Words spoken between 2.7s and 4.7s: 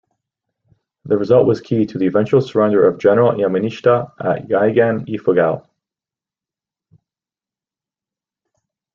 of General Yamashita at